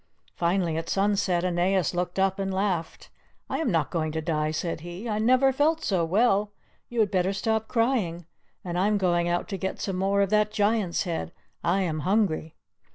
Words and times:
Finally 0.33 0.77
at 0.77 0.89
sunset 0.89 1.45
Aeneas 1.45 1.93
looked 1.93 2.17
up 2.17 2.39
and 2.39 2.51
laughed. 2.51 3.11
"I 3.51 3.59
am 3.59 3.69
not 3.69 3.91
going 3.91 4.11
to 4.13 4.19
die," 4.21 4.49
said 4.49 4.79
he; 4.81 5.07
"I 5.07 5.19
never 5.19 5.53
felt 5.53 5.83
so 5.83 6.03
well; 6.03 6.51
you 6.89 7.01
had 7.01 7.11
better 7.11 7.33
stop 7.33 7.67
crying. 7.67 8.25
And 8.65 8.79
I 8.79 8.87
am 8.87 8.97
going 8.97 9.29
out 9.29 9.47
to 9.49 9.57
get 9.57 9.79
some 9.79 9.97
more 9.97 10.23
of 10.23 10.31
that 10.31 10.51
Giant's 10.51 11.03
head; 11.03 11.31
I 11.63 11.81
am 11.81 11.99
hungry." 11.99 12.55